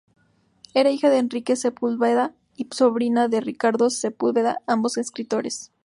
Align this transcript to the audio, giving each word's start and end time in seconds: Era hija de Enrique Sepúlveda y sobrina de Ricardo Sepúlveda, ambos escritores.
Era 0.73 0.89
hija 0.89 1.11
de 1.11 1.19
Enrique 1.19 1.55
Sepúlveda 1.55 2.33
y 2.55 2.67
sobrina 2.71 3.27
de 3.27 3.39
Ricardo 3.39 3.91
Sepúlveda, 3.91 4.63
ambos 4.65 4.97
escritores. 4.97 5.71